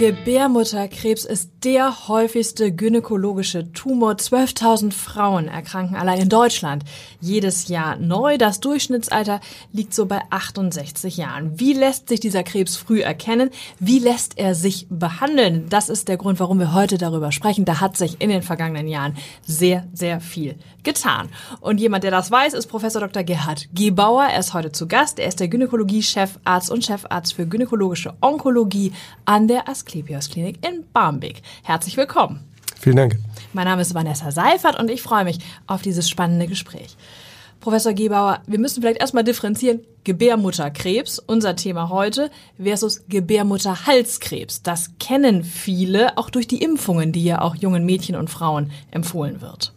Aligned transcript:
Gebärmutterkrebs 0.00 1.26
ist 1.26 1.50
der 1.62 2.08
häufigste 2.08 2.72
gynäkologische 2.72 3.70
Tumor. 3.74 4.12
12.000 4.12 4.92
Frauen 4.92 5.46
erkranken 5.46 5.94
allein 5.94 6.22
in 6.22 6.30
Deutschland 6.30 6.84
jedes 7.20 7.68
Jahr 7.68 7.96
neu. 7.96 8.38
Das 8.38 8.60
Durchschnittsalter 8.60 9.40
liegt 9.74 9.92
so 9.92 10.06
bei 10.06 10.22
68 10.30 11.18
Jahren. 11.18 11.60
Wie 11.60 11.74
lässt 11.74 12.08
sich 12.08 12.18
dieser 12.18 12.44
Krebs 12.44 12.78
früh 12.78 13.02
erkennen? 13.02 13.50
Wie 13.78 13.98
lässt 13.98 14.38
er 14.38 14.54
sich 14.54 14.86
behandeln? 14.88 15.66
Das 15.68 15.90
ist 15.90 16.08
der 16.08 16.16
Grund, 16.16 16.40
warum 16.40 16.58
wir 16.60 16.72
heute 16.72 16.96
darüber 16.96 17.30
sprechen. 17.30 17.66
Da 17.66 17.80
hat 17.80 17.98
sich 17.98 18.22
in 18.22 18.30
den 18.30 18.40
vergangenen 18.40 18.88
Jahren 18.88 19.18
sehr, 19.42 19.86
sehr 19.92 20.22
viel 20.22 20.54
getan. 20.82 21.28
Und 21.60 21.78
jemand, 21.78 22.04
der 22.04 22.10
das 22.10 22.30
weiß, 22.30 22.54
ist 22.54 22.68
Professor 22.68 23.02
Dr. 23.02 23.22
Gerhard 23.22 23.68
Gebauer. 23.74 24.24
Er 24.24 24.40
ist 24.40 24.54
heute 24.54 24.72
zu 24.72 24.88
Gast. 24.88 25.18
Er 25.18 25.28
ist 25.28 25.40
der 25.40 25.48
Gynäkologie-Chefarzt 25.48 26.70
und 26.70 26.86
Chefarzt 26.86 27.34
für 27.34 27.46
gynäkologische 27.46 28.14
Onkologie 28.22 28.94
an 29.26 29.46
der 29.46 29.68
Asklepios 29.68 29.89
Klinik 29.90 30.66
in 30.66 30.84
Barmbek. 30.92 31.42
Herzlich 31.62 31.96
willkommen. 31.96 32.40
Vielen 32.78 32.96
Dank. 32.96 33.18
Mein 33.52 33.66
Name 33.66 33.82
ist 33.82 33.94
Vanessa 33.94 34.30
Seifert 34.30 34.78
und 34.78 34.90
ich 34.90 35.02
freue 35.02 35.24
mich 35.24 35.38
auf 35.66 35.82
dieses 35.82 36.08
spannende 36.08 36.46
Gespräch. 36.46 36.96
Professor 37.60 37.92
Gebauer, 37.92 38.40
wir 38.46 38.58
müssen 38.58 38.80
vielleicht 38.80 39.00
erstmal 39.00 39.24
differenzieren. 39.24 39.80
Gebärmutterkrebs, 40.04 41.18
unser 41.18 41.56
Thema 41.56 41.90
heute, 41.90 42.30
versus 42.62 43.02
Gebärmutterhalskrebs. 43.08 44.62
Das 44.62 44.92
kennen 44.98 45.44
viele, 45.44 46.16
auch 46.16 46.30
durch 46.30 46.48
die 46.48 46.62
Impfungen, 46.62 47.12
die 47.12 47.22
ja 47.22 47.42
auch 47.42 47.54
jungen 47.54 47.84
Mädchen 47.84 48.16
und 48.16 48.30
Frauen 48.30 48.70
empfohlen 48.90 49.42
wird. 49.42 49.74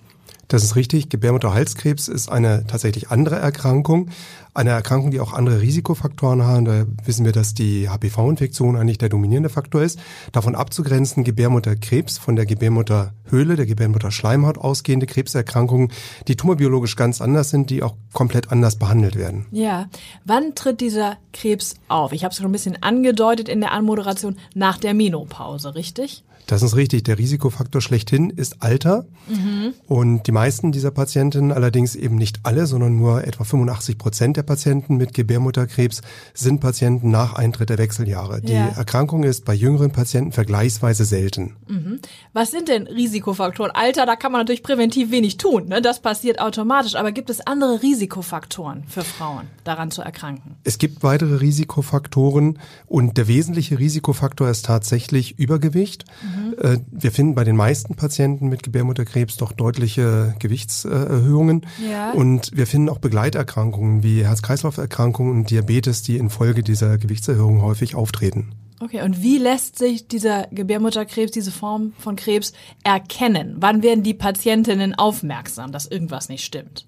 Das 0.48 0.64
ist 0.64 0.76
richtig. 0.76 1.10
Gebärmutterhalskrebs 1.10 2.08
ist 2.08 2.30
eine 2.30 2.66
tatsächlich 2.68 3.10
andere 3.10 3.36
Erkrankung. 3.38 4.10
Eine 4.56 4.70
Erkrankung, 4.70 5.10
die 5.10 5.20
auch 5.20 5.34
andere 5.34 5.62
Risikofaktoren 5.62 6.44
haben. 6.44 6.66
Da 6.66 6.86
wissen 7.06 7.26
wir, 7.26 7.32
dass 7.32 7.56
die 7.56 7.90
HPV-Infektion 7.90 8.76
eigentlich 8.76 9.00
der 9.00 9.10
dominierende 9.10 9.50
Faktor 9.50 9.82
ist. 9.82 10.00
Davon 10.32 10.54
abzugrenzen 10.54 11.24
Gebärmutterkrebs 11.24 12.20
von 12.20 12.36
der 12.36 12.46
Gebärmutterhöhle, 12.46 13.56
der 13.56 13.66
Gebärmutterschleimhaut 13.66 14.60
ausgehende 14.60 15.08
Krebserkrankungen, 15.08 15.92
die 16.28 16.36
tumorbiologisch 16.36 16.96
ganz 16.96 17.20
anders 17.20 17.50
sind, 17.50 17.72
die 17.72 17.82
auch 17.82 17.96
komplett 18.14 18.52
anders 18.52 18.78
behandelt 18.78 19.16
werden. 19.16 19.48
Ja. 19.52 19.90
Wann 20.24 20.54
tritt 20.54 20.82
dieser 20.82 21.18
Krebs 21.32 21.76
auf? 21.88 22.14
Ich 22.14 22.24
habe 22.24 22.32
es 22.32 22.38
schon 22.38 22.46
ein 22.46 22.52
bisschen 22.52 22.82
angedeutet 22.84 23.50
in 23.50 23.60
der 23.60 23.72
Anmoderation 23.72 24.38
nach 24.54 24.78
der 24.78 24.94
Menopause, 24.94 25.74
richtig? 25.74 26.24
Das 26.48 26.62
ist 26.62 26.76
richtig. 26.76 27.04
Der 27.04 27.18
Risikofaktor 27.18 27.82
schlechthin 27.82 28.30
ist 28.30 28.62
Alter. 28.62 29.06
Mhm. 29.28 29.74
Und 29.88 30.28
die 30.28 30.32
meisten 30.32 30.72
dieser 30.72 30.92
Patientinnen, 30.92 31.52
allerdings 31.52 31.96
eben 31.96 32.16
nicht 32.16 32.42
alle, 32.44 32.68
sondern 32.68 32.98
nur 32.98 33.26
etwa 33.26 33.44
85 33.44 33.98
Prozent 33.98 34.38
der 34.38 34.43
Patienten 34.44 34.98
mit 34.98 35.14
Gebärmutterkrebs 35.14 36.02
sind 36.34 36.60
Patienten 36.60 37.12
nach 37.12 37.34
Eintritt 37.34 37.70
der 37.70 37.78
Wechseljahre. 37.78 38.42
Die 38.42 38.54
ja. 38.54 38.68
Erkrankung 38.68 39.24
ist 39.24 39.46
bei 39.46 39.54
jüngeren 39.54 39.92
Patienten 39.92 40.32
vergleichsweise 40.32 41.06
selten. 41.06 41.56
Mhm. 41.68 42.00
Was 42.34 42.52
sind 42.52 42.68
denn 42.68 42.88
Risikofaktoren? 42.88 43.72
Alter, 43.74 44.06
da 44.06 44.16
kann 44.16 44.32
man 44.32 44.42
natürlich 44.42 44.64
präventiv 44.64 45.12
wenig 45.12 45.38
tun. 45.38 45.68
Ne? 45.68 45.82
Das 45.82 46.02
passiert 46.02 46.40
automatisch. 46.40 46.96
Aber 46.96 47.12
gibt 47.12 47.30
es 47.30 47.42
andere 47.42 47.82
Risikofaktoren 47.82 48.84
für 48.88 49.04
Frauen, 49.04 49.48
daran 49.64 49.92
zu 49.92 50.02
erkranken? 50.02 50.56
Es 50.64 50.78
gibt 50.78 51.04
weitere 51.04 51.38
Risikofaktoren 51.38 52.60
und 52.88 53.18
der 53.18 53.28
wesentliche 53.28 53.80
Risikofaktor 53.80 54.50
ist 54.50 54.66
tatsächlich 54.66 55.40
Übergewicht. 55.40 56.06
Mhm. 56.22 56.44
Mhm. 56.44 56.86
Wir 56.92 57.12
finden 57.12 57.36
bei 57.36 57.44
den 57.44 57.56
meisten 57.56 57.96
Patienten 57.96 58.48
mit 58.48 58.64
Gebärmutterkrebs 58.64 59.38
doch 59.38 59.52
deutliche 59.52 60.36
Gewichtserhöhungen. 60.40 61.66
Ja. 61.90 62.12
Und 62.12 62.56
wir 62.56 62.68
finden 62.68 62.90
auch 62.90 63.00
Begleiterkrankungen 63.00 64.04
wie 64.04 64.26
Herz-Kreislauf-Erkrankungen 64.34 65.32
und 65.32 65.50
Diabetes, 65.50 66.02
die 66.02 66.18
infolge 66.18 66.64
dieser 66.64 66.98
Gewichtserhöhung 66.98 67.62
häufig 67.62 67.96
auftreten. 67.96 68.54
Okay, 68.80 69.02
und 69.02 69.22
wie 69.22 69.38
lässt 69.38 69.78
sich 69.78 70.08
dieser 70.08 70.48
Gebärmutterkrebs, 70.52 71.32
diese 71.32 71.52
Form 71.52 71.94
von 72.00 72.16
Krebs 72.16 72.52
erkennen? 72.84 73.56
Wann 73.60 73.82
werden 73.82 74.04
die 74.04 74.14
Patientinnen 74.14 74.94
aufmerksam, 74.96 75.72
dass 75.72 75.86
irgendwas 75.86 76.28
nicht 76.28 76.44
stimmt? 76.44 76.86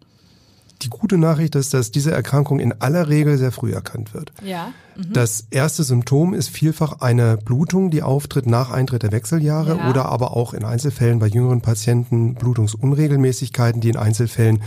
Die 0.82 0.90
gute 0.90 1.18
Nachricht 1.18 1.56
ist, 1.56 1.74
dass 1.74 1.92
diese 1.92 2.12
Erkrankung 2.12 2.60
in 2.60 2.74
aller 2.82 3.08
Regel 3.08 3.38
sehr 3.38 3.54
früh 3.54 3.72
erkannt 3.72 4.14
wird. 4.14 4.34
Ja. 4.44 4.74
Mhm. 4.98 5.14
Das 5.14 5.48
erste 5.50 5.84
Symptom 5.84 6.34
ist 6.34 6.50
vielfach 6.50 7.00
eine 7.00 7.38
Blutung, 7.38 7.92
die 7.92 8.04
auftritt 8.04 8.46
nach 8.46 8.72
Eintritt 8.72 9.04
der 9.04 9.14
Wechseljahre 9.14 9.78
ja. 9.78 9.90
oder 9.90 10.06
aber 10.08 10.36
auch 10.36 10.54
in 10.54 10.66
Einzelfällen 10.66 11.20
bei 11.20 11.28
jüngeren 11.28 11.62
Patienten 11.62 12.36
Blutungsunregelmäßigkeiten, 12.36 13.80
die 13.80 13.90
in 13.90 13.98
Einzelfällen 13.98 14.64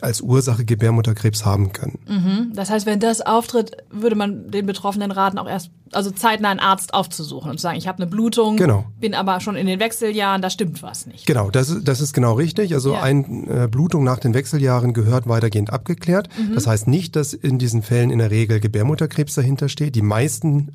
als 0.00 0.20
Ursache 0.20 0.64
Gebärmutterkrebs 0.64 1.44
haben 1.44 1.72
können. 1.72 1.98
Mhm. 2.06 2.52
Das 2.54 2.70
heißt, 2.70 2.86
wenn 2.86 3.00
das 3.00 3.20
auftritt, 3.20 3.76
würde 3.90 4.16
man 4.16 4.50
den 4.50 4.66
Betroffenen 4.66 5.10
raten, 5.10 5.38
auch 5.38 5.48
erst 5.48 5.70
also 5.92 6.10
zeitnah 6.10 6.50
einen 6.50 6.60
Arzt 6.60 6.94
aufzusuchen 6.94 7.50
und 7.50 7.58
zu 7.58 7.62
sagen, 7.62 7.78
ich 7.78 7.88
habe 7.88 8.02
eine 8.02 8.10
Blutung, 8.10 8.56
genau. 8.56 8.84
bin 9.00 9.14
aber 9.14 9.40
schon 9.40 9.56
in 9.56 9.66
den 9.66 9.80
Wechseljahren, 9.80 10.42
da 10.42 10.50
stimmt 10.50 10.82
was 10.82 11.06
nicht. 11.06 11.26
Genau, 11.26 11.50
das 11.50 11.70
ist, 11.70 11.88
das 11.88 12.00
ist 12.00 12.12
genau 12.12 12.34
richtig. 12.34 12.74
Also 12.74 12.92
ja. 12.92 13.02
eine 13.02 13.64
äh, 13.64 13.68
Blutung 13.68 14.04
nach 14.04 14.18
den 14.18 14.34
Wechseljahren 14.34 14.92
gehört 14.92 15.28
weitergehend 15.28 15.72
abgeklärt. 15.72 16.28
Mhm. 16.36 16.54
Das 16.54 16.66
heißt 16.66 16.88
nicht, 16.88 17.16
dass 17.16 17.32
in 17.32 17.58
diesen 17.58 17.82
Fällen 17.82 18.10
in 18.10 18.18
der 18.18 18.30
Regel 18.30 18.60
Gebärmutterkrebs 18.60 19.34
dahinter 19.34 19.68
steht. 19.68 19.94
Die 19.94 20.02
meisten 20.02 20.72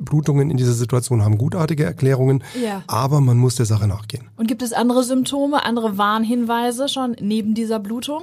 Blutungen 0.00 0.50
in 0.50 0.56
dieser 0.56 0.72
Situation 0.72 1.22
haben 1.22 1.38
gutartige 1.38 1.84
Erklärungen, 1.84 2.42
ja. 2.62 2.82
aber 2.86 3.20
man 3.20 3.36
muss 3.36 3.56
der 3.56 3.66
Sache 3.66 3.86
nachgehen. 3.86 4.28
Und 4.36 4.48
gibt 4.48 4.62
es 4.62 4.72
andere 4.72 5.04
Symptome, 5.04 5.64
andere 5.64 5.98
Warnhinweise 5.98 6.88
schon 6.88 7.16
neben 7.20 7.54
dieser 7.54 7.78
Blutung? 7.78 8.22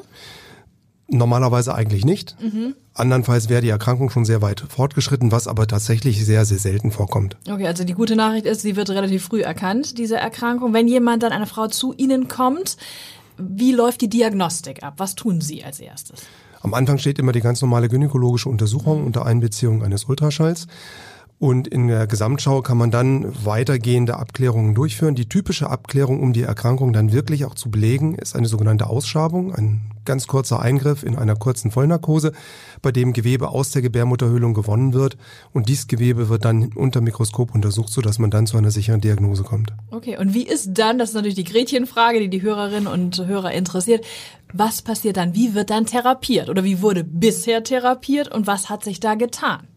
Normalerweise 1.09 1.73
eigentlich 1.73 2.03
nicht. 2.03 2.35
Mhm. 2.41 2.75
Andernfalls 2.93 3.47
wäre 3.47 3.61
die 3.61 3.69
Erkrankung 3.69 4.09
schon 4.09 4.25
sehr 4.25 4.41
weit 4.41 4.59
fortgeschritten, 4.59 5.31
was 5.31 5.47
aber 5.47 5.67
tatsächlich 5.67 6.25
sehr, 6.25 6.43
sehr 6.43 6.57
selten 6.57 6.91
vorkommt. 6.91 7.37
Okay, 7.49 7.67
also 7.67 7.85
die 7.85 7.93
gute 7.93 8.15
Nachricht 8.15 8.45
ist, 8.45 8.61
sie 8.61 8.75
wird 8.75 8.89
relativ 8.89 9.23
früh 9.23 9.41
erkannt, 9.41 9.97
diese 9.97 10.17
Erkrankung. 10.17 10.73
Wenn 10.73 10.87
jemand 10.87 11.23
dann, 11.23 11.31
eine 11.31 11.45
Frau 11.45 11.67
zu 11.67 11.93
Ihnen 11.93 12.27
kommt, 12.27 12.75
wie 13.37 13.71
läuft 13.71 14.01
die 14.01 14.09
Diagnostik 14.09 14.83
ab? 14.83 14.95
Was 14.97 15.15
tun 15.15 15.39
Sie 15.39 15.63
als 15.63 15.79
erstes? 15.79 16.21
Am 16.61 16.73
Anfang 16.73 16.97
steht 16.97 17.19
immer 17.19 17.31
die 17.31 17.39
ganz 17.39 17.61
normale 17.61 17.87
gynäkologische 17.87 18.49
Untersuchung 18.49 19.05
unter 19.05 19.25
Einbeziehung 19.25 19.83
eines 19.83 20.05
Ultraschalls. 20.05 20.67
Und 21.39 21.67
in 21.67 21.87
der 21.87 22.07
Gesamtschau 22.07 22.63
kann 22.63 22.79
man 22.79 22.89
dann 22.89 23.31
weitergehende 23.45 24.17
Abklärungen 24.17 24.73
durchführen. 24.73 25.13
Die 25.13 25.29
typische 25.29 25.69
Abklärung, 25.69 26.19
um 26.19 26.33
die 26.33 26.41
Erkrankung 26.41 26.93
dann 26.93 27.11
wirklich 27.11 27.45
auch 27.45 27.53
zu 27.53 27.69
belegen, 27.69 28.15
ist 28.15 28.35
eine 28.35 28.47
sogenannte 28.47 28.87
Ausschabung, 28.87 29.53
ein 29.53 29.81
ganz 30.03 30.25
kurzer 30.25 30.59
Eingriff 30.59 31.03
in 31.03 31.15
einer 31.15 31.35
kurzen 31.35 31.69
Vollnarkose, 31.69 32.31
bei 32.81 32.91
dem 32.91 33.13
Gewebe 33.13 33.49
aus 33.49 33.69
der 33.69 33.83
Gebärmutterhöhlung 33.83 34.55
gewonnen 34.55 34.93
wird. 34.93 35.15
Und 35.53 35.69
dieses 35.69 35.85
Gewebe 35.85 36.27
wird 36.27 36.43
dann 36.43 36.71
unter 36.73 37.01
Mikroskop 37.01 37.53
untersucht, 37.53 37.89
sodass 37.89 38.17
man 38.17 38.31
dann 38.31 38.47
zu 38.47 38.57
einer 38.57 38.71
sicheren 38.71 39.01
Diagnose 39.01 39.43
kommt. 39.43 39.73
Okay, 39.91 40.17
und 40.17 40.33
wie 40.33 40.47
ist 40.47 40.71
dann, 40.73 40.97
das 40.97 41.09
ist 41.09 41.15
natürlich 41.15 41.35
die 41.35 41.43
Gretchenfrage, 41.43 42.19
die 42.19 42.29
die 42.29 42.41
Hörerinnen 42.41 42.87
und 42.87 43.27
Hörer 43.27 43.51
interessiert, 43.51 44.03
was 44.53 44.81
passiert 44.81 45.17
dann? 45.17 45.35
Wie 45.35 45.53
wird 45.53 45.69
dann 45.69 45.85
therapiert? 45.85 46.49
Oder 46.49 46.63
wie 46.63 46.81
wurde 46.81 47.03
bisher 47.03 47.63
therapiert 47.63 48.33
und 48.33 48.47
was 48.47 48.69
hat 48.69 48.83
sich 48.83 48.99
da 48.99 49.13
getan? 49.13 49.67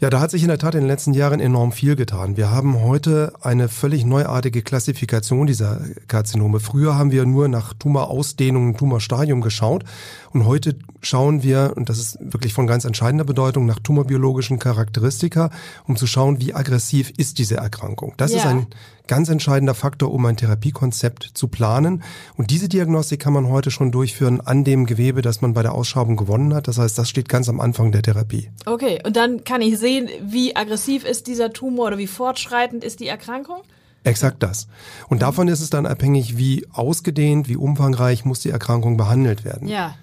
Ja, 0.00 0.08
da 0.08 0.18
hat 0.18 0.30
sich 0.30 0.40
in 0.40 0.48
der 0.48 0.56
Tat 0.56 0.74
in 0.74 0.80
den 0.80 0.88
letzten 0.88 1.12
Jahren 1.12 1.40
enorm 1.40 1.72
viel 1.72 1.94
getan. 1.94 2.38
Wir 2.38 2.50
haben 2.50 2.80
heute 2.80 3.34
eine 3.42 3.68
völlig 3.68 4.06
neuartige 4.06 4.62
Klassifikation 4.62 5.46
dieser 5.46 5.82
Karzinome. 6.08 6.58
Früher 6.58 6.96
haben 6.96 7.10
wir 7.10 7.26
nur 7.26 7.48
nach 7.48 7.74
Tumorausdehnung 7.74 8.68
und 8.68 8.78
Tumorstadium 8.78 9.42
geschaut 9.42 9.84
und 10.32 10.46
heute 10.46 10.76
schauen 11.02 11.42
wir, 11.42 11.74
und 11.76 11.90
das 11.90 11.98
ist 11.98 12.18
wirklich 12.18 12.54
von 12.54 12.66
ganz 12.66 12.86
entscheidender 12.86 13.24
Bedeutung, 13.24 13.66
nach 13.66 13.78
tumorbiologischen 13.78 14.58
Charakteristika, 14.58 15.50
um 15.86 15.96
zu 15.96 16.06
schauen, 16.06 16.40
wie 16.40 16.54
aggressiv 16.54 17.12
ist 17.18 17.38
diese 17.38 17.56
Erkrankung. 17.56 18.14
Das 18.16 18.32
ja. 18.32 18.38
ist 18.38 18.46
ein 18.46 18.68
ganz 19.10 19.28
entscheidender 19.28 19.74
Faktor, 19.74 20.14
um 20.14 20.24
ein 20.24 20.36
Therapiekonzept 20.36 21.32
zu 21.34 21.48
planen. 21.48 22.04
Und 22.36 22.52
diese 22.52 22.68
Diagnostik 22.68 23.18
kann 23.18 23.32
man 23.32 23.48
heute 23.48 23.72
schon 23.72 23.90
durchführen 23.90 24.40
an 24.40 24.62
dem 24.62 24.86
Gewebe, 24.86 25.20
das 25.20 25.40
man 25.40 25.52
bei 25.52 25.62
der 25.62 25.74
Ausschabung 25.74 26.16
gewonnen 26.16 26.54
hat. 26.54 26.68
Das 26.68 26.78
heißt, 26.78 26.96
das 26.96 27.08
steht 27.08 27.28
ganz 27.28 27.48
am 27.48 27.58
Anfang 27.58 27.90
der 27.90 28.02
Therapie. 28.02 28.50
Okay, 28.66 29.00
und 29.04 29.16
dann 29.16 29.42
kann 29.42 29.62
ich 29.62 29.78
sehen, 29.78 30.08
wie 30.22 30.54
aggressiv 30.54 31.04
ist 31.04 31.26
dieser 31.26 31.52
Tumor 31.52 31.88
oder 31.88 31.98
wie 31.98 32.06
fortschreitend 32.06 32.84
ist 32.84 33.00
die 33.00 33.08
Erkrankung? 33.08 33.62
Exakt 34.04 34.44
das. 34.44 34.68
Und 35.08 35.22
davon 35.22 35.48
ist 35.48 35.60
es 35.60 35.70
dann 35.70 35.86
abhängig, 35.86 36.38
wie 36.38 36.68
ausgedehnt, 36.72 37.48
wie 37.48 37.56
umfangreich 37.56 38.24
muss 38.24 38.38
die 38.38 38.50
Erkrankung 38.50 38.96
behandelt 38.96 39.44
werden. 39.44 39.66
Ja. 39.66 39.96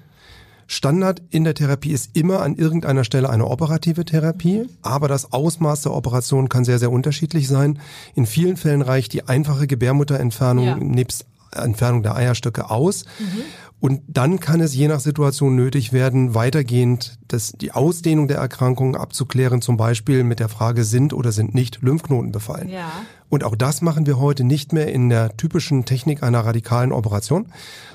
Standard 0.68 1.22
in 1.30 1.46
der 1.46 1.54
Therapie 1.54 1.92
ist 1.92 2.16
immer 2.16 2.42
an 2.42 2.56
irgendeiner 2.56 3.04
Stelle 3.04 3.30
eine 3.30 3.48
operative 3.48 4.06
Therapie, 4.06 4.68
aber 4.82 5.08
das 5.08 5.32
Ausmaß 5.32 5.84
der 5.84 5.94
Operation 5.94 6.50
kann 6.50 6.66
sehr, 6.66 6.78
sehr 6.78 6.92
unterschiedlich 6.92 7.48
sein. 7.48 7.80
In 8.16 8.26
vielen 8.26 8.58
Fällen 8.58 8.82
reicht 8.82 9.14
die 9.14 9.28
einfache 9.28 9.66
Gebärmutterentfernung 9.66 10.66
ja. 10.66 10.76
nebst 10.76 11.26
Entfernung 11.52 12.04
der 12.04 12.16
Eierstöcke 12.16 12.70
aus. 12.70 13.06
Mhm. 13.20 13.42
Und 13.80 14.02
dann 14.08 14.40
kann 14.40 14.60
es 14.60 14.74
je 14.74 14.88
nach 14.88 15.00
Situation 15.00 15.56
nötig 15.56 15.94
werden, 15.94 16.34
weitergehend 16.34 17.20
das, 17.28 17.52
die 17.52 17.74
Ausdehnung 17.74 18.28
der 18.28 18.38
Erkrankung 18.38 18.96
abzuklären, 18.96 19.62
zum 19.62 19.78
Beispiel 19.78 20.24
mit 20.24 20.40
der 20.40 20.50
Frage, 20.50 20.84
sind 20.84 21.14
oder 21.14 21.32
sind 21.32 21.54
nicht 21.54 21.82
Lymphknoten 21.84 22.32
befallen. 22.32 22.70
Ja. 22.70 22.92
Und 23.30 23.44
auch 23.44 23.56
das 23.56 23.82
machen 23.82 24.06
wir 24.06 24.20
heute 24.20 24.44
nicht 24.46 24.72
mehr 24.72 24.92
in 24.92 25.10
der 25.10 25.36
typischen 25.36 25.84
Technik 25.84 26.24
einer 26.24 26.46
radikalen 26.46 26.94
Operation, 26.94 27.48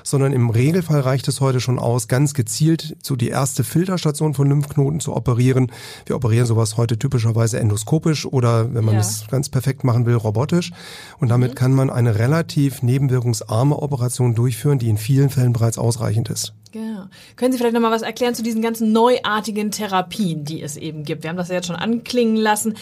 sondern 0.03 0.31
im 0.31 0.49
Regelfall 0.51 0.99
reicht 0.99 1.27
es 1.27 1.41
heute 1.41 1.59
schon 1.59 1.79
aus, 1.79 2.07
ganz 2.07 2.33
gezielt 2.35 2.95
so 3.01 3.15
die 3.15 3.29
erste 3.29 3.63
Filterstation 3.63 4.35
von 4.35 4.47
Lymphknoten 4.47 4.99
zu 4.99 5.15
operieren. 5.15 5.71
Wir 6.05 6.15
operieren 6.15 6.45
sowas 6.45 6.77
heute 6.77 6.99
typischerweise 6.99 7.59
endoskopisch 7.59 8.25
oder 8.27 8.73
wenn 8.75 8.85
man 8.85 8.95
Ja. 8.95 9.01
es 9.01 9.25
ganz 9.29 9.49
perfekt 9.49 9.83
machen 9.83 10.05
will, 10.05 10.15
robotisch. 10.15 10.71
Und 11.19 11.29
damit 11.29 11.55
kann 11.55 11.73
man 11.73 11.89
eine 11.89 12.19
relativ 12.19 12.83
nebenwirkungsarme 12.83 13.75
Operation 13.81 14.35
durchführen, 14.35 14.77
die 14.77 14.89
in 14.89 14.97
vielen 14.97 15.29
Fällen 15.31 15.53
bereits 15.53 15.77
ausreichend 15.79 16.29
ist. 16.29 16.53
Genau. 16.71 17.05
Können 17.35 17.51
Sie 17.51 17.57
vielleicht 17.59 17.75
noch 17.75 17.81
mal 17.81 17.91
was 17.91 18.01
erklären 18.01 18.33
zu 18.33 18.41
diesen 18.41 18.61
ganzen 18.61 18.91
neuartigen 18.91 19.69
Therapien, 19.71 20.43
die 20.43 20.61
es 20.61 20.75
eben 20.75 21.03
gibt? 21.03 21.23
Wir 21.23 21.29
haben 21.29 21.37
das 21.37 21.49
ja 21.49 21.55
jetzt 21.55 21.67
schon 21.67 21.75
anklingen 21.75 22.35
lassen. 22.35 22.75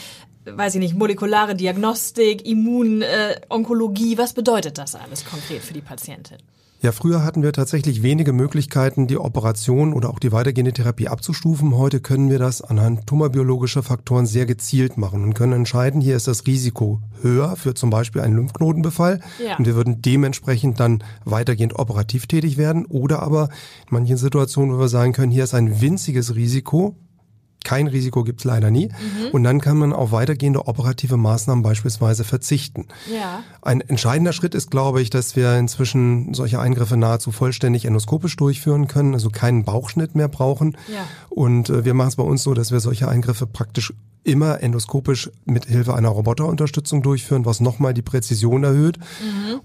Weiß 0.46 0.76
ich 0.76 0.80
nicht, 0.80 0.96
molekulare 0.96 1.56
Diagnostik, 1.56 2.46
Immun, 2.48 3.02
äh. 3.02 3.40
Was 4.18 4.34
bedeutet 4.34 4.78
das 4.78 4.96
alles 4.96 5.24
konkret 5.26 5.62
für 5.62 5.74
die 5.74 5.82
Patientin? 5.82 6.38
Ja, 6.84 6.92
früher 6.92 7.24
hatten 7.24 7.44
wir 7.44 7.54
tatsächlich 7.54 8.02
wenige 8.02 8.34
Möglichkeiten, 8.34 9.06
die 9.06 9.20
Operation 9.20 9.94
oder 9.94 10.10
auch 10.10 10.18
die 10.18 10.32
weitergehende 10.32 10.74
Therapie 10.74 11.10
abzustufen. 11.10 11.78
Heute 11.78 12.00
können 12.00 12.32
wir 12.32 12.40
das 12.40 12.64
anhand 12.64 13.06
tumorbiologischer 13.06 13.84
Faktoren 13.84 14.26
sehr 14.26 14.48
gezielt 14.48 14.98
machen 14.98 15.24
und 15.24 15.36
können 15.36 15.54
entscheiden, 15.54 16.02
hier 16.02 16.16
ist 16.16 16.28
das 16.28 16.48
Risiko 16.48 17.00
höher 17.22 17.56
für 17.56 17.76
zum 17.76 17.92
Beispiel 17.92 18.24
einen 18.24 18.36
Lymphknotenbefall. 18.36 19.20
Ja. 19.46 19.58
Und 19.58 19.68
wir 19.68 19.76
würden 19.76 20.02
dementsprechend 20.02 20.80
dann 20.80 21.04
weitergehend 21.24 21.78
operativ 21.78 22.26
tätig 22.26 22.58
werden. 22.58 22.88
Oder 22.88 23.22
aber 23.22 23.50
in 23.88 23.92
manchen 23.92 24.18
Situationen, 24.18 24.76
wo 24.76 24.80
wir 24.80 24.88
sagen 24.88 25.14
können, 25.14 25.32
hier 25.32 25.44
ist 25.44 25.54
ein 25.54 25.82
winziges 25.82 26.34
Risiko, 26.34 26.96
kein 27.64 27.88
Risiko 27.88 28.24
gibt's 28.24 28.44
leider 28.44 28.72
nie. 28.72 28.90
Und 29.32 29.44
dann 29.44 29.62
kann 29.62 29.78
man 29.78 29.94
auf 29.94 30.12
weitergehende 30.12 30.68
operative 30.68 31.18
Maßnahmen 31.18 31.64
beispielsweise 31.64 32.24
verzichten. 32.24 32.88
Ja. 33.14 33.44
Ein 33.62 33.82
entscheidender 33.82 34.34
Schritt 34.34 34.56
ist, 34.56 34.72
glaube 34.72 35.02
ich, 35.02 35.10
dass 35.10 35.36
wir 35.36 35.58
inzwischen 35.58 36.34
solche 36.34 36.60
Eingriffe 36.60 36.98
nahezu 36.98 37.32
vollständig 37.32 37.86
endoskopisch 37.86 38.36
durchführen 38.36 38.88
können, 38.88 39.14
also 39.14 39.30
keinen 39.30 39.64
Bauchschnitt 39.64 40.16
mehr 40.16 40.28
brauchen. 40.28 40.78
Ja. 40.92 41.08
Und 41.30 41.70
äh, 41.70 41.86
wir 41.86 41.94
machen 41.94 42.10
es 42.10 42.16
bei 42.16 42.24
uns 42.24 42.44
so, 42.44 42.54
dass 42.54 42.72
wir 42.72 42.80
solche 42.80 43.08
Eingriffe 43.08 43.46
praktisch 43.48 43.94
immer 44.24 44.62
endoskopisch 44.62 45.32
mit 45.46 45.66
Hilfe 45.66 45.96
einer 45.96 46.10
Roboterunterstützung 46.10 47.02
durchführen, 47.02 47.46
was 47.46 47.60
nochmal 47.60 47.94
die 47.94 48.04
Präzision 48.04 48.64
erhöht. 48.64 49.00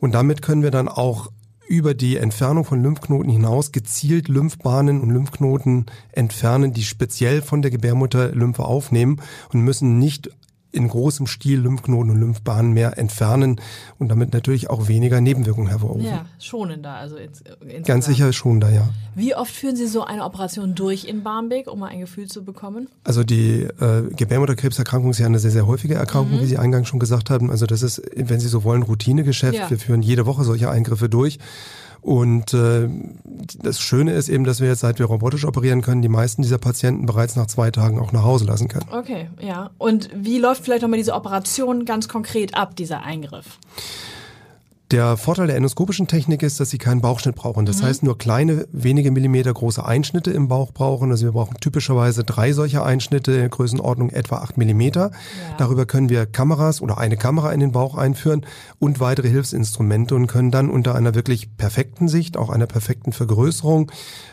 Und 0.00 0.14
damit 0.14 0.40
können 0.40 0.62
wir 0.62 0.70
dann 0.70 0.88
auch 0.88 1.30
über 1.68 1.94
die 1.94 2.16
Entfernung 2.16 2.64
von 2.64 2.82
Lymphknoten 2.82 3.30
hinaus 3.30 3.72
gezielt 3.72 4.28
Lymphbahnen 4.28 5.00
und 5.00 5.10
Lymphknoten 5.10 5.86
entfernen, 6.12 6.72
die 6.72 6.84
speziell 6.84 7.42
von 7.42 7.62
der 7.62 7.70
Gebärmutter 7.70 8.32
Lymphe 8.32 8.64
aufnehmen 8.64 9.20
und 9.52 9.62
müssen 9.62 9.98
nicht 9.98 10.30
in 10.76 10.88
großem 10.88 11.26
Stil 11.26 11.60
Lymphknoten 11.60 12.10
und 12.10 12.20
Lymphbahnen 12.20 12.72
mehr 12.72 12.98
entfernen 12.98 13.60
und 13.98 14.08
damit 14.08 14.32
natürlich 14.32 14.70
auch 14.70 14.88
weniger 14.88 15.20
Nebenwirkungen 15.20 15.68
hervorrufen. 15.68 16.06
Ja, 16.06 16.26
schonender. 16.38 16.94
Also 16.94 17.16
ins, 17.16 17.40
insgesamt. 17.40 17.86
Ganz 17.86 18.06
sicher 18.06 18.32
schon 18.32 18.60
da, 18.60 18.70
ja. 18.70 18.88
Wie 19.14 19.34
oft 19.34 19.50
führen 19.50 19.76
Sie 19.76 19.86
so 19.86 20.04
eine 20.04 20.24
Operation 20.24 20.74
durch 20.74 21.04
in 21.04 21.22
Barmbek, 21.22 21.70
um 21.70 21.80
mal 21.80 21.88
ein 21.88 22.00
Gefühl 22.00 22.28
zu 22.28 22.44
bekommen? 22.44 22.88
Also 23.04 23.24
die 23.24 23.62
äh, 23.62 24.02
Gebärmutterkrebserkrankung 24.14 25.10
ist 25.10 25.18
ja 25.18 25.26
eine 25.26 25.38
sehr, 25.38 25.50
sehr 25.50 25.66
häufige 25.66 25.94
Erkrankung, 25.94 26.40
wie 26.40 26.46
Sie 26.46 26.58
eingangs 26.58 26.88
schon 26.88 27.00
gesagt 27.00 27.30
haben. 27.30 27.50
Also 27.50 27.66
das 27.66 27.82
ist, 27.82 28.02
wenn 28.14 28.40
Sie 28.40 28.48
so 28.48 28.62
wollen, 28.62 28.82
Routinegeschäft. 28.82 29.54
Ja. 29.54 29.70
Wir 29.70 29.78
führen 29.78 30.02
jede 30.02 30.26
Woche 30.26 30.44
solche 30.44 30.70
Eingriffe 30.70 31.08
durch. 31.08 31.38
Und 32.06 32.54
äh, 32.54 32.88
das 33.60 33.80
Schöne 33.80 34.12
ist 34.12 34.28
eben, 34.28 34.44
dass 34.44 34.60
wir 34.60 34.68
jetzt, 34.68 34.78
seit 34.78 35.00
wir 35.00 35.06
robotisch 35.06 35.44
operieren 35.44 35.82
können, 35.82 36.02
die 36.02 36.08
meisten 36.08 36.40
dieser 36.40 36.56
Patienten 36.56 37.04
bereits 37.04 37.34
nach 37.34 37.48
zwei 37.48 37.72
Tagen 37.72 37.98
auch 37.98 38.12
nach 38.12 38.22
Hause 38.22 38.44
lassen 38.44 38.68
können. 38.68 38.86
Okay, 38.92 39.28
ja. 39.40 39.70
Und 39.76 40.08
wie 40.14 40.38
läuft 40.38 40.62
vielleicht 40.62 40.82
nochmal 40.82 40.98
diese 40.98 41.14
Operation 41.14 41.84
ganz 41.84 42.08
konkret 42.08 42.54
ab, 42.56 42.76
dieser 42.76 43.02
Eingriff? 43.02 43.58
Der 44.92 45.16
Vorteil 45.16 45.48
der 45.48 45.56
endoskopischen 45.56 46.06
Technik 46.06 46.44
ist, 46.44 46.60
dass 46.60 46.70
sie 46.70 46.78
keinen 46.78 47.00
Bauchschnitt 47.00 47.34
brauchen. 47.34 47.66
Das 47.66 47.82
heißt, 47.82 48.04
nur 48.04 48.16
kleine, 48.18 48.68
wenige 48.70 49.10
Millimeter 49.10 49.52
große 49.52 49.84
Einschnitte 49.84 50.30
im 50.30 50.46
Bauch 50.46 50.70
brauchen. 50.70 51.10
Also 51.10 51.24
wir 51.24 51.32
brauchen 51.32 51.56
typischerweise 51.58 52.22
drei 52.22 52.52
solcher 52.52 52.86
Einschnitte 52.86 53.32
in 53.32 53.50
Größenordnung 53.50 54.10
etwa 54.10 54.36
acht 54.36 54.58
Millimeter. 54.58 55.10
Darüber 55.58 55.86
können 55.86 56.08
wir 56.08 56.24
Kameras 56.24 56.80
oder 56.80 56.98
eine 56.98 57.16
Kamera 57.16 57.52
in 57.52 57.58
den 57.58 57.72
Bauch 57.72 57.96
einführen 57.96 58.46
und 58.78 59.00
weitere 59.00 59.28
Hilfsinstrumente 59.28 60.14
und 60.14 60.28
können 60.28 60.52
dann 60.52 60.70
unter 60.70 60.94
einer 60.94 61.16
wirklich 61.16 61.56
perfekten 61.56 62.06
Sicht, 62.06 62.36
auch 62.36 62.50
einer 62.50 62.66
perfekten 62.66 63.12
Vergrößerung 63.12 63.90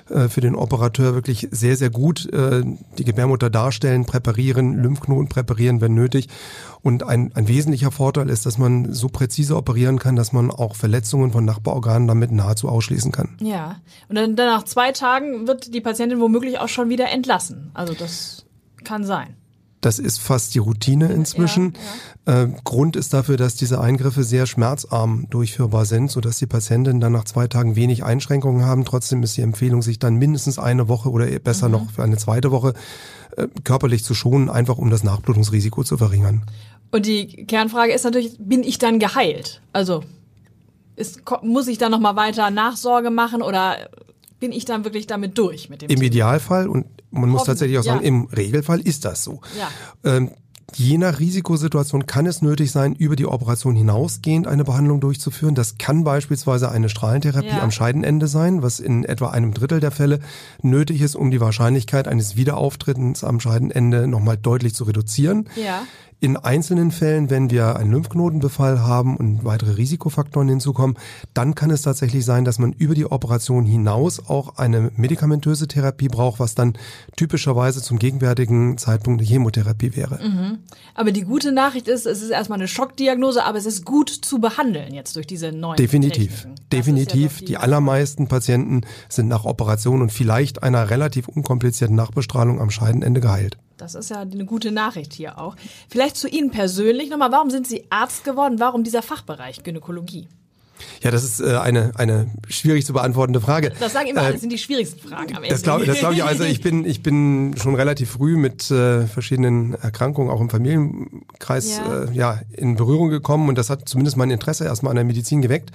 äh, 0.09 0.27
für 0.27 0.41
den 0.41 0.53
Operateur 0.53 1.15
wirklich 1.15 1.47
sehr, 1.49 1.77
sehr 1.77 1.89
gut 1.89 2.31
äh, 2.31 2.63
die 2.99 3.05
Gebärmutter 3.05 3.49
darstellen, 3.49 4.05
präparieren, 4.05 4.77
Lymphknoten 4.83 5.29
präparieren, 5.29 5.81
wenn 5.81 5.95
nötig. 5.95 6.29
Und 6.81 7.03
ein, 7.03 7.31
ein 7.33 7.47
wesentlicher 7.47 7.91
Vorteil 7.91 8.29
ist, 8.29 8.45
dass 8.45 8.57
man 8.57 8.93
so 8.93 9.07
präzise 9.07 9.55
operieren 9.55 9.99
kann, 9.99 10.17
dass 10.17 10.33
man 10.33 10.42
auch 10.51 10.75
Verletzungen 10.75 11.31
von 11.31 11.45
Nachbarorganen 11.45 12.07
damit 12.07 12.31
nahezu 12.31 12.69
ausschließen 12.69 13.11
kann. 13.11 13.37
Ja. 13.39 13.77
Und 14.09 14.15
dann, 14.15 14.35
dann 14.35 14.47
nach 14.47 14.63
zwei 14.63 14.91
Tagen 14.91 15.47
wird 15.47 15.73
die 15.73 15.81
Patientin 15.81 16.19
womöglich 16.19 16.59
auch 16.59 16.69
schon 16.69 16.89
wieder 16.89 17.09
entlassen. 17.09 17.71
Also 17.73 17.93
das 17.93 18.45
kann 18.83 19.03
sein. 19.03 19.35
Das 19.83 19.99
ist 19.99 20.21
fast 20.21 20.55
die 20.55 20.59
Routine 20.59 21.11
inzwischen. 21.11 21.73
Äh, 22.25 22.47
Grund 22.63 22.95
ist 22.95 23.13
dafür, 23.13 23.35
dass 23.35 23.55
diese 23.55 23.81
Eingriffe 23.81 24.23
sehr 24.23 24.45
schmerzarm 24.45 25.27
durchführbar 25.29 25.83
sind, 25.83 26.09
sodass 26.09 26.37
die 26.37 26.45
Patientinnen 26.45 27.01
dann 27.01 27.11
nach 27.11 27.25
zwei 27.25 27.47
Tagen 27.47 27.75
wenig 27.75 28.01
Einschränkungen 28.01 28.65
haben. 28.65 28.85
Trotzdem 28.85 29.21
ist 29.23 29.35
die 29.35 29.41
Empfehlung, 29.41 29.81
sich 29.81 29.99
dann 29.99 30.15
mindestens 30.15 30.57
eine 30.57 30.87
Woche 30.87 31.09
oder 31.09 31.25
besser 31.39 31.67
noch 31.67 31.91
für 31.91 32.01
eine 32.01 32.15
zweite 32.15 32.51
Woche 32.51 32.73
äh, 33.35 33.47
körperlich 33.65 34.05
zu 34.05 34.13
schonen, 34.13 34.49
einfach 34.49 34.77
um 34.77 34.89
das 34.89 35.03
Nachblutungsrisiko 35.03 35.83
zu 35.83 35.97
verringern. 35.97 36.45
Und 36.91 37.05
die 37.05 37.45
Kernfrage 37.45 37.91
ist 37.91 38.05
natürlich, 38.05 38.37
bin 38.39 38.63
ich 38.63 38.77
dann 38.77 38.99
geheilt? 38.99 39.61
Also 39.73 40.03
ist, 40.95 41.21
muss 41.41 41.67
ich 41.67 41.77
dann 41.77 41.91
nochmal 41.91 42.15
weiter 42.15 42.49
Nachsorge 42.49 43.09
machen 43.09 43.41
oder 43.41 43.89
bin 44.39 44.51
ich 44.51 44.65
dann 44.65 44.83
wirklich 44.83 45.07
damit 45.07 45.37
durch 45.37 45.69
mit 45.69 45.81
dem 45.81 45.89
Im 45.89 45.95
Thema? 45.95 46.07
Idealfall, 46.07 46.67
und 46.67 46.85
man 47.11 47.29
muss 47.29 47.45
tatsächlich 47.45 47.79
auch 47.79 47.83
sagen, 47.83 48.01
ja. 48.01 48.07
im 48.07 48.25
Regelfall 48.25 48.81
ist 48.81 49.05
das 49.05 49.23
so. 49.23 49.41
Ja. 49.57 49.69
Ähm, 50.03 50.31
Je 50.75 50.97
nach 50.97 51.19
Risikosituation 51.19 52.07
kann 52.07 52.25
es 52.25 52.41
nötig 52.41 52.71
sein, 52.71 52.95
über 52.95 53.15
die 53.15 53.27
Operation 53.27 53.75
hinausgehend 53.75 54.47
eine 54.47 54.63
Behandlung 54.63 55.01
durchzuführen. 55.01 55.55
Das 55.55 55.77
kann 55.77 56.03
beispielsweise 56.03 56.71
eine 56.71 56.89
Strahlentherapie 56.89 57.47
Ja. 57.47 57.61
am 57.61 57.69
Scheidenende 57.69 58.27
sein, 58.27 58.63
was 58.63 58.79
in 58.79 59.03
etwa 59.03 59.29
einem 59.29 59.53
Drittel 59.53 59.79
der 59.79 59.91
Fälle 59.91 60.19
nötig 60.61 61.01
ist, 61.01 61.15
um 61.15 61.29
die 61.29 61.39
Wahrscheinlichkeit 61.39 62.07
eines 62.07 62.37
Wiederauftretens 62.37 63.23
am 63.23 63.39
Scheidenende 63.39 64.07
nochmal 64.07 64.37
deutlich 64.37 64.73
zu 64.73 64.85
reduzieren. 64.85 65.47
Ja. 65.55 65.83
In 66.23 66.37
einzelnen 66.37 66.91
Fällen, 66.91 67.29
wenn 67.29 67.51
wir 67.51 67.75
einen 67.75 67.91
Lymphknotenbefall 67.91 68.79
haben 68.79 69.17
und 69.17 69.43
weitere 69.43 69.71
Risikofaktoren 69.71 70.47
hinzukommen, 70.47 70.95
dann 71.33 71.53
kann 71.53 71.69
es 71.69 71.81
tatsächlich 71.81 72.23
sein, 72.23 72.45
dass 72.45 72.59
man 72.59 72.71
über 72.71 72.95
die 72.95 73.11
Operation 73.11 73.65
hinaus 73.65 74.29
auch 74.29 74.55
eine 74.55 74.93
medikamentöse 74.95 75.67
Therapie 75.67 76.07
braucht, 76.07 76.39
was 76.39 76.55
dann 76.55 76.77
typischerweise 77.17 77.81
zum 77.81 77.99
gegenwärtigen 77.99 78.77
Zeitpunkt 78.77 79.19
eine 79.19 79.27
Chemotherapie 79.27 79.97
wäre. 79.97 80.17
Aber 80.95 81.11
die 81.11 81.23
gute 81.23 81.51
Nachricht 81.51 81.89
ist, 81.89 82.05
es 82.05 82.21
ist 82.21 82.29
erstmal 82.29 82.57
eine 82.57 82.69
Schockdiagnose, 82.69 83.43
aber 83.43 83.57
es 83.57 83.65
ist 83.65 83.83
gut 83.83 84.09
zu 84.09 84.39
behandeln 84.39 84.93
jetzt 84.93 85.17
durch 85.17 85.27
diese 85.27 85.51
neuen 85.51 85.75
Definitiv, 85.75 86.43
Techniken. 86.43 86.69
Definitiv. 86.71 87.33
ja 87.33 87.39
doch 87.39 87.45
die 87.47 87.57
allermeisten 87.57 88.29
Patienten 88.29 88.83
sind 89.09 89.27
nach 89.27 89.43
Operation 89.43 90.01
und 90.01 90.13
vielleicht 90.13 90.63
einer 90.63 90.89
relativ 90.89 91.27
unkomplizierten 91.27 91.97
Nachbestrahlung 91.97 92.61
am 92.61 92.69
Scheidenende 92.69 93.19
geheilt. 93.19 93.57
Das 93.77 93.95
ist 93.95 94.09
ja 94.09 94.19
eine 94.19 94.45
gute 94.45 94.71
Nachricht 94.71 95.13
hier 95.13 95.39
auch. 95.39 95.55
Vielleicht 95.89 96.15
zu 96.15 96.27
Ihnen 96.27 96.51
persönlich 96.51 97.09
nochmal, 97.09 97.31
warum 97.31 97.49
sind 97.49 97.67
Sie 97.67 97.85
Arzt 97.89 98.23
geworden? 98.23 98.59
Warum 98.59 98.83
dieser 98.83 99.01
Fachbereich 99.01 99.63
Gynäkologie? 99.63 100.27
Ja, 101.01 101.11
das 101.11 101.23
ist 101.23 101.39
äh, 101.39 101.57
eine, 101.57 101.91
eine 101.95 102.27
schwierig 102.49 102.85
zu 102.85 102.93
beantwortende 102.93 103.41
Frage. 103.41 103.71
Das 103.79 103.93
sagen 103.93 104.07
immer 104.07 104.21
Äh, 104.21 104.25
alle, 104.25 104.33
das 104.33 104.41
sind 104.41 104.51
die 104.51 104.57
schwierigsten 104.57 104.99
Fragen 104.99 105.35
am 105.35 105.43
Ende. 105.43 105.49
Das 105.49 105.61
glaube 105.61 105.85
das 105.85 105.99
glaub 105.99 106.13
ich. 106.13 106.23
Also 106.23 106.43
ich 106.43 106.61
bin, 106.61 106.85
ich 106.85 107.03
bin 107.03 107.55
schon 107.57 107.75
relativ 107.75 108.11
früh 108.11 108.37
mit 108.37 108.69
äh, 108.71 109.05
verschiedenen 109.07 109.73
Erkrankungen 109.75 110.29
auch 110.31 110.41
im 110.41 110.49
Familienkreis 110.49 111.77
Ja. 111.77 112.03
Äh, 112.03 112.13
ja, 112.13 112.39
in 112.51 112.75
Berührung 112.75 113.09
gekommen 113.09 113.49
und 113.49 113.57
das 113.57 113.69
hat 113.69 113.87
zumindest 113.87 114.17
mein 114.17 114.31
Interesse 114.31 114.65
erstmal 114.65 114.91
an 114.91 114.95
der 114.95 115.05
Medizin 115.05 115.41
geweckt. 115.41 115.71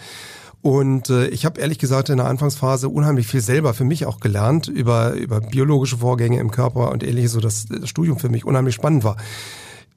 Und 0.60 1.08
äh, 1.10 1.28
ich 1.28 1.44
habe 1.44 1.60
ehrlich 1.60 1.78
gesagt 1.78 2.08
in 2.08 2.16
der 2.16 2.26
Anfangsphase 2.26 2.88
unheimlich 2.88 3.26
viel 3.26 3.40
selber 3.40 3.74
für 3.74 3.84
mich 3.84 4.06
auch 4.06 4.18
gelernt 4.20 4.66
über, 4.66 5.12
über 5.12 5.40
biologische 5.40 5.98
Vorgänge 5.98 6.40
im 6.40 6.50
Körper 6.50 6.90
und 6.90 7.04
ähnliches, 7.04 7.32
so 7.32 7.40
dass 7.40 7.66
das 7.66 7.88
Studium 7.88 8.18
für 8.18 8.28
mich 8.28 8.44
unheimlich 8.44 8.74
spannend 8.74 9.04
war. 9.04 9.16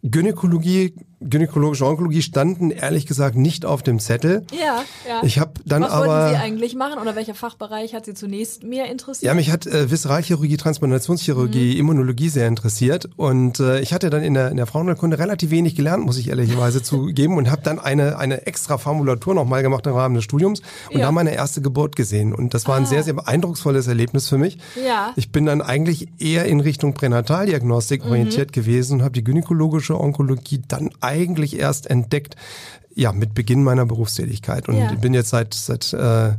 Gynäkologie, 0.03 0.95
gynäkologische 1.21 1.85
Onkologie 1.85 2.21
standen 2.21 2.71
ehrlich 2.71 3.05
gesagt 3.05 3.35
nicht 3.35 3.65
auf 3.65 3.83
dem 3.83 3.99
Zettel. 3.99 4.45
Ja, 4.51 4.83
ja. 5.07 5.21
Ich 5.23 5.39
habe 5.39 5.53
dann 5.65 5.83
Was 5.83 5.91
aber 5.91 6.07
wollten 6.07 6.35
Sie 6.35 6.41
eigentlich 6.41 6.75
machen 6.75 6.99
oder 6.99 7.15
welcher 7.15 7.35
Fachbereich 7.35 7.93
hat 7.93 8.05
Sie 8.05 8.13
zunächst 8.13 8.63
mehr 8.63 8.89
interessiert? 8.91 9.23
Ja, 9.27 9.33
mich 9.33 9.51
hat 9.51 9.65
äh, 9.67 9.89
Visceralchirurgie, 9.91 10.57
Transplantationschirurgie, 10.57 11.77
Immunologie 11.77 12.29
sehr 12.29 12.47
interessiert 12.47 13.09
und 13.17 13.59
äh, 13.59 13.79
ich 13.81 13.93
hatte 13.93 14.09
dann 14.09 14.23
in 14.23 14.33
der, 14.33 14.49
in 14.49 14.57
der 14.57 14.65
Frauenheilkunde 14.65 15.19
relativ 15.19 15.51
wenig 15.51 15.75
gelernt, 15.75 16.05
muss 16.05 16.17
ich 16.17 16.29
ehrlicherweise 16.29 16.81
zugeben 16.83 17.37
und 17.37 17.49
habe 17.51 17.61
dann 17.61 17.79
eine 17.79 18.17
eine 18.17 18.45
extra 18.47 18.77
Formulatur 18.77 19.33
nochmal 19.33 19.61
gemacht 19.61 19.85
im 19.87 19.93
Rahmen 19.93 20.15
des 20.15 20.23
Studiums 20.23 20.61
und 20.89 20.99
Ja. 20.99 21.05
da 21.05 21.11
meine 21.11 21.33
erste 21.33 21.61
Geburt 21.61 21.95
gesehen 21.95 22.33
und 22.33 22.53
das 22.53 22.67
war 22.67 22.75
ein 22.77 22.85
sehr, 22.85 23.03
sehr 23.03 23.15
eindrucksvolles 23.27 23.87
Erlebnis 23.87 24.27
für 24.27 24.37
mich. 24.37 24.57
Ja. 24.85 25.13
Ich 25.15 25.31
bin 25.31 25.45
dann 25.45 25.61
eigentlich 25.61 26.07
eher 26.19 26.45
in 26.45 26.59
Richtung 26.59 26.93
Pränataldiagnostik 26.93 28.05
orientiert 28.05 28.53
gewesen 28.53 28.95
und 28.99 29.01
habe 29.03 29.13
die 29.13 29.23
gynäkologische 29.23 29.99
Onkologie 29.99 30.61
dann 30.67 30.89
eigentlich 31.11 31.59
erst 31.59 31.87
entdeckt, 31.87 32.35
ja, 32.93 33.13
mit 33.13 33.33
Beginn 33.33 33.63
meiner 33.63 33.85
Berufstätigkeit. 33.85 34.67
Und 34.67 34.75
Ja. 34.77 34.93
bin 34.95 35.13
jetzt 35.13 35.29
seit, 35.29 35.53
seit 35.53 35.93
äh, 35.93 36.31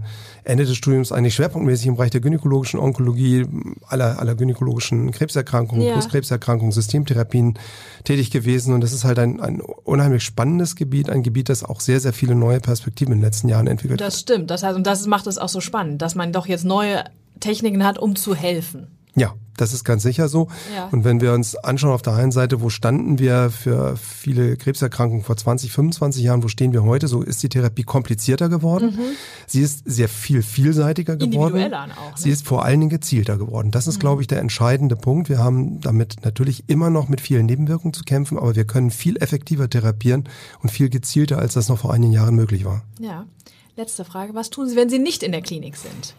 Ende 0.45 0.67
des 0.67 0.77
Studiums 0.77 1.11
eigentlich 1.13 1.35
schwerpunktmäßig 1.35 1.87
im 1.87 1.97
Bereich 1.97 2.11
der 2.11 2.21
gynäkologischen 2.21 2.79
Onkologie, 2.79 3.47
aller, 3.87 4.19
aller 4.19 4.35
gynäkologischen 4.35 5.13
Krebserkrankungen, 5.13 5.87
Ja. 5.87 5.95
Brustkrebserkrankungen, 5.95 6.73
Systemtherapien 6.73 7.59
tätig 8.05 8.31
gewesen. 8.31 8.75
Und 8.75 8.83
das 8.83 8.93
ist 8.93 9.05
halt 9.05 9.19
ein, 9.19 9.41
ein 9.41 9.61
unheimlich 9.61 10.25
spannendes 10.25 10.77
Gebiet, 10.77 11.09
ein 11.09 11.23
Gebiet, 11.23 11.49
das 11.49 11.65
auch 11.65 11.81
sehr, 11.81 12.01
sehr 12.01 12.13
viele 12.13 12.35
neue 12.35 12.61
Perspektiven 12.61 13.13
in 13.13 13.19
den 13.21 13.25
letzten 13.25 13.49
Jahren 13.49 13.67
entwickelt 13.67 14.01
hat. 14.03 14.09
Das 14.09 14.21
stimmt. 14.21 14.51
Das 14.51 14.63
heißt, 14.63 14.77
und 14.77 14.87
das 14.87 15.07
macht 15.07 15.27
es 15.27 15.39
auch 15.39 15.49
so 15.49 15.61
spannend, 15.61 16.03
dass 16.03 16.15
man 16.15 16.33
doch 16.33 16.47
jetzt 16.47 16.65
neue 16.65 17.05
Techniken 17.41 17.83
hat, 17.85 17.99
um 17.99 18.15
zu 18.15 18.35
helfen. 18.35 18.89
Ja, 19.15 19.33
das 19.57 19.73
ist 19.73 19.85
ganz 19.85 20.03
sicher 20.03 20.29
so. 20.29 20.49
Ja. 20.75 20.89
Und 20.91 21.05
wenn 21.05 21.21
wir 21.21 21.33
uns 21.33 21.57
anschauen 21.57 21.93
auf 21.93 22.03
der 22.03 22.15
einen 22.15 22.33
Seite, 22.33 22.61
wo 22.61 22.71
standen 22.71 23.19
wir 23.19 23.51
für 23.51 23.97
viele 23.97 24.57
Krebserkrankungen 24.57 25.25
vor 25.25 25.37
20, 25.37 25.73
25 25.73 26.23
Jahren, 26.23 26.43
wo 26.43 26.49
stehen 26.49 26.73
wir 26.73 26.85
heute, 26.85 27.09
so 27.09 27.23
ist 27.23 27.43
die 27.43 27.49
Therapie 27.49 27.83
komplizierter 27.83 28.49
geworden. 28.49 28.99
Sie 29.47 29.61
ist 29.61 29.83
sehr 29.85 30.09
viel 30.09 30.43
vielseitiger 30.43 31.17
geworden. 31.17 31.59
Mhm. 31.59 31.75
Auch, 31.75 31.87
ne? 31.87 32.17
Sie 32.17 32.31
ist 32.31 32.47
vor 32.47 32.65
allen 32.65 32.81
Dingen 32.81 32.91
gezielter 32.91 33.37
geworden. 33.37 33.71
Das 33.71 33.87
ist, 33.87 34.01
glaube 34.01 34.23
ich, 34.23 34.29
der 34.29 34.41
entscheidende 34.41 34.97
Punkt. 34.97 35.29
Wir 35.29 35.39
haben 35.39 35.81
damit 35.81 36.25
natürlich 36.25 36.65
immer 36.69 36.91
noch 36.91 37.09
mit 37.09 37.21
vielen 37.21 37.47
Nebenwirkungen 37.47 37.95
zu 37.95 38.05
kämpfen, 38.05 38.39
aber 38.39 38.57
wir 38.57 38.65
können 38.65 38.91
viel 38.91 39.17
effektiver 39.17 39.69
therapieren 39.69 40.29
und 40.63 40.71
viel 40.71 40.89
gezielter, 40.89 41.39
als 41.39 41.55
das 41.55 41.69
noch 41.69 41.79
vor 41.79 41.93
einigen 41.93 42.13
Jahren 42.13 42.35
möglich 42.35 42.65
war. 42.65 42.83
Ja. 42.99 43.27
Letzte 43.75 44.05
Frage. 44.05 44.35
Was 44.35 44.51
tun 44.51 44.69
Sie, 44.69 44.77
wenn 44.77 44.91
Sie 44.91 44.99
nicht 44.99 45.23
in 45.23 45.33
der 45.33 45.41
Klinik 45.41 45.77
sind? 45.77 46.15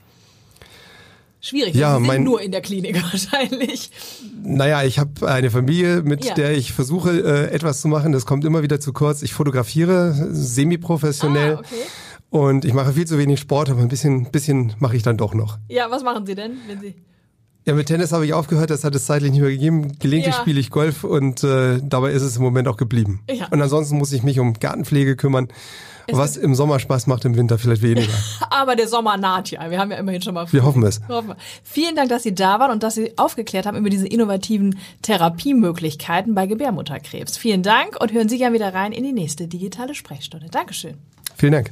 Schwierig. 1.45 1.75
Ja, 1.75 1.91
Sie 1.91 1.97
sind 1.97 2.07
mein- 2.07 2.23
nur 2.23 2.41
in 2.41 2.51
der 2.51 2.61
Klinik 2.61 2.95
wahrscheinlich. 3.11 3.91
Naja, 4.43 4.83
ich 4.83 4.97
habe 4.97 5.29
eine 5.29 5.51
Familie, 5.51 6.01
mit 6.01 6.23
Ja. 6.23 6.33
der 6.35 6.57
ich 6.57 6.71
versuche, 6.71 7.11
äh, 7.19 7.51
etwas 7.53 7.81
zu 7.81 7.89
machen. 7.89 8.13
Das 8.13 8.25
kommt 8.25 8.45
immer 8.45 8.63
wieder 8.63 8.79
zu 8.79 8.93
kurz. 8.93 9.21
Ich 9.23 9.33
fotografiere 9.33 10.13
semi-professionell 10.31 11.55
Ah, 11.55 11.59
okay. 11.59 11.67
und 12.29 12.63
ich 12.65 12.73
mache 12.73 12.93
viel 12.93 13.05
zu 13.05 13.17
wenig 13.17 13.39
Sport, 13.41 13.69
aber 13.69 13.81
ein 13.81 13.89
bisschen, 13.89 14.31
bisschen 14.31 14.73
mache 14.79 14.95
ich 14.95 15.03
dann 15.03 15.17
doch 15.17 15.33
noch. 15.33 15.57
Ja, 15.67 15.91
was 15.91 16.01
machen 16.03 16.25
Sie 16.25 16.35
denn, 16.35 16.53
wenn 16.67 16.79
Sie? 16.79 16.95
Ja, 17.65 17.73
mit 17.73 17.87
Tennis 17.87 18.11
habe 18.11 18.25
ich 18.25 18.33
aufgehört, 18.33 18.69
das 18.69 18.83
hat 18.83 18.93
es 18.93 19.05
zeitlich 19.05 19.31
nicht 19.31 19.39
mehr 19.41 19.49
gegeben. 19.49 19.97
Gelegentlich 19.99 20.35
Ja. 20.35 20.41
spiele 20.41 20.59
ich 20.59 20.69
Golf 20.69 21.03
und 21.05 21.43
äh, 21.45 21.79
dabei 21.81 22.11
ist 22.11 22.21
es 22.21 22.35
im 22.35 22.43
Moment 22.43 22.67
auch 22.67 22.75
geblieben. 22.75 23.21
Ja. 23.31 23.47
Und 23.51 23.61
ansonsten 23.61 23.97
muss 23.97 24.11
ich 24.11 24.21
mich 24.21 24.39
um 24.39 24.53
Gartenpflege 24.53 25.15
kümmern, 25.15 25.47
was 26.11 26.35
im 26.35 26.55
Sommer 26.55 26.79
Spaß 26.79 27.07
macht, 27.07 27.23
im 27.23 27.37
Winter 27.37 27.57
vielleicht 27.57 27.81
weniger. 27.81 28.11
Aber 28.49 28.75
der 28.75 28.89
Sommer 28.89 29.15
naht 29.15 29.49
ja. 29.51 29.71
Wir 29.71 29.79
haben 29.79 29.91
ja 29.91 29.97
immerhin 29.97 30.21
schon 30.21 30.33
mal. 30.33 30.51
Wir 30.51 30.65
hoffen 30.65 30.83
es. 30.83 30.99
Hoffen 31.07 31.29
wir. 31.29 31.37
Vielen 31.63 31.95
Dank, 31.95 32.09
dass 32.09 32.23
Sie 32.23 32.35
da 32.35 32.59
waren 32.59 32.71
und 32.71 32.83
dass 32.83 32.95
Sie 32.95 33.17
aufgeklärt 33.17 33.65
haben 33.65 33.77
über 33.77 33.89
diese 33.89 34.07
innovativen 34.07 34.77
Therapiemöglichkeiten 35.01 36.35
bei 36.35 36.47
Gebärmutterkrebs. 36.47 37.37
Vielen 37.37 37.63
Dank 37.63 37.99
und 38.01 38.11
hören 38.11 38.27
Sie 38.27 38.37
gerne 38.37 38.53
wieder 38.55 38.73
rein 38.73 38.91
in 38.91 39.05
die 39.05 39.13
nächste 39.13 39.47
digitale 39.47 39.95
Sprechstunde. 39.95 40.47
Dankeschön. 40.51 40.95
Vielen 41.37 41.53
Dank. 41.53 41.71